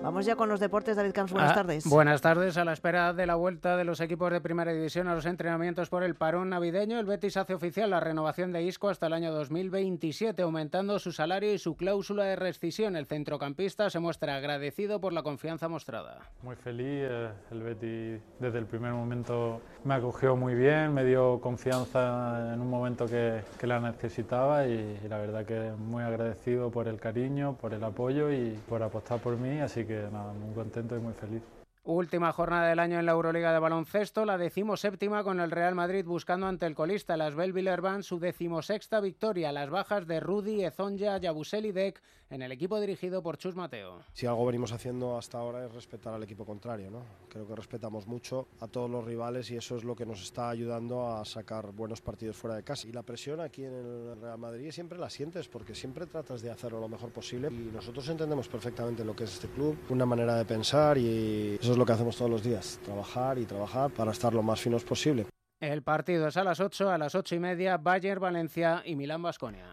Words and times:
Vamos 0.00 0.24
ya 0.24 0.36
con 0.36 0.48
los 0.48 0.60
deportes, 0.60 0.96
David 0.96 1.10
Camps, 1.12 1.32
buenas 1.32 1.50
Ah, 1.50 1.54
tardes. 1.54 1.84
Buenas 1.86 2.22
tardes. 2.22 2.56
A 2.56 2.64
la 2.64 2.72
espera 2.72 3.12
de 3.12 3.26
la 3.26 3.34
vuelta 3.34 3.76
de 3.76 3.84
los 3.84 4.00
equipos 4.00 4.30
de 4.30 4.40
primera 4.40 4.72
división 4.72 5.08
a 5.08 5.14
los 5.14 5.26
entrenamientos 5.26 5.90
por 5.90 6.02
el 6.04 6.14
parón 6.14 6.48
navideño, 6.50 6.98
el 7.00 7.04
Betis 7.04 7.36
hace 7.36 7.52
oficial 7.52 7.90
la 7.90 7.98
renovación 8.00 8.52
de 8.52 8.62
Isco 8.62 8.88
hasta 8.88 9.08
el 9.08 9.12
año 9.12 9.32
2027, 9.32 10.40
aumentando 10.42 10.98
su 11.00 11.10
salario 11.12 11.52
y 11.52 11.58
su 11.58 11.76
cláusula 11.76 12.24
de 12.24 12.36
rescisión. 12.36 12.94
El 12.96 13.06
centrocampista 13.06 13.90
se 13.90 13.98
muestra 13.98 14.36
agradecido 14.36 15.00
por 15.00 15.12
la 15.12 15.22
confianza 15.24 15.68
mostrada. 15.68 16.20
Muy 16.42 16.54
feliz, 16.56 16.86
eh, 17.10 17.28
el 17.50 17.62
Betis 17.62 18.20
desde 18.38 18.58
el 18.60 18.66
primer 18.66 18.92
momento 18.92 19.60
me 19.84 19.94
acogió 19.94 20.36
muy 20.36 20.54
bien, 20.54 20.94
me 20.94 21.04
dio 21.04 21.40
confianza 21.40 22.54
en 22.54 22.60
un 22.60 22.70
momento 22.70 23.06
que, 23.06 23.40
que 23.58 23.66
la 23.66 23.80
necesitaba 23.80 24.64
y, 24.66 25.00
y 25.04 25.08
la 25.08 25.18
verdad 25.18 25.44
que 25.44 25.72
muy 25.76 26.04
agradecido 26.04 26.70
por 26.70 26.86
el 26.86 26.98
cariño, 27.00 27.56
por 27.60 27.74
el 27.74 27.82
apoyo 27.82 28.30
y 28.32 28.56
por 28.68 28.82
apostar 28.82 29.18
por 29.18 29.36
mí, 29.36 29.58
así 29.60 29.84
que 29.84 29.87
nada, 29.94 30.32
muy 30.32 30.54
contento 30.54 30.96
y 30.96 31.00
muy 31.00 31.14
feliz. 31.14 31.42
Última 31.90 32.34
jornada 32.34 32.68
del 32.68 32.80
año 32.80 32.98
en 32.98 33.06
la 33.06 33.12
Euroliga 33.12 33.50
de 33.50 33.58
baloncesto, 33.58 34.26
la 34.26 34.36
decimoséptima 34.36 35.24
con 35.24 35.40
el 35.40 35.50
Real 35.50 35.74
Madrid 35.74 36.04
buscando 36.04 36.46
ante 36.46 36.66
el 36.66 36.74
colista 36.74 37.16
las 37.16 37.34
Belvillerban 37.34 38.02
su 38.02 38.18
decimosexta 38.18 39.00
victoria, 39.00 39.52
las 39.52 39.70
bajas 39.70 40.06
de 40.06 40.20
Rudy, 40.20 40.64
Ezonja, 40.64 41.16
Yabusel 41.16 41.64
y 41.64 41.72
Dek 41.72 42.02
en 42.28 42.42
el 42.42 42.52
equipo 42.52 42.78
dirigido 42.78 43.22
por 43.22 43.38
Chus 43.38 43.56
Mateo. 43.56 44.00
Si 44.12 44.26
algo 44.26 44.44
venimos 44.44 44.70
haciendo 44.72 45.16
hasta 45.16 45.38
ahora 45.38 45.64
es 45.64 45.72
respetar 45.72 46.12
al 46.12 46.22
equipo 46.22 46.44
contrario, 46.44 46.90
¿no? 46.90 47.00
Creo 47.30 47.46
que 47.46 47.56
respetamos 47.56 48.06
mucho 48.06 48.48
a 48.60 48.66
todos 48.66 48.90
los 48.90 49.02
rivales 49.02 49.50
y 49.50 49.56
eso 49.56 49.78
es 49.78 49.84
lo 49.84 49.96
que 49.96 50.04
nos 50.04 50.22
está 50.22 50.50
ayudando 50.50 51.08
a 51.08 51.24
sacar 51.24 51.72
buenos 51.72 52.02
partidos 52.02 52.36
fuera 52.36 52.56
de 52.56 52.64
casa. 52.64 52.86
Y 52.86 52.92
la 52.92 53.02
presión 53.02 53.40
aquí 53.40 53.64
en 53.64 53.72
el 53.72 54.20
Real 54.20 54.36
Madrid 54.36 54.70
siempre 54.72 54.98
la 54.98 55.08
sientes 55.08 55.48
porque 55.48 55.74
siempre 55.74 56.04
tratas 56.04 56.42
de 56.42 56.50
hacerlo 56.50 56.80
lo 56.80 56.88
mejor 56.88 57.10
posible 57.12 57.48
y 57.50 57.70
nosotros 57.72 58.06
entendemos 58.10 58.46
perfectamente 58.46 59.06
lo 59.06 59.16
que 59.16 59.24
es 59.24 59.32
este 59.32 59.48
club, 59.48 59.78
una 59.88 60.04
manera 60.04 60.36
de 60.36 60.44
pensar 60.44 60.98
y 60.98 61.56
eso 61.58 61.77
es 61.78 61.80
lo 61.80 61.86
que 61.86 61.92
hacemos 61.92 62.16
todos 62.16 62.30
los 62.30 62.42
días, 62.42 62.80
trabajar 62.84 63.38
y 63.38 63.44
trabajar 63.44 63.90
para 63.90 64.10
estar 64.10 64.34
lo 64.34 64.42
más 64.42 64.60
finos 64.60 64.82
posible. 64.82 65.26
El 65.60 65.82
partido 65.82 66.26
es 66.26 66.36
a 66.36 66.42
las 66.42 66.58
8, 66.58 66.90
a 66.90 66.98
las 66.98 67.14
8 67.14 67.36
y 67.36 67.38
media, 67.38 67.76
Bayern, 67.76 68.20
Valencia 68.20 68.82
y 68.84 68.96
Milán, 68.96 69.22
Basconia. 69.22 69.66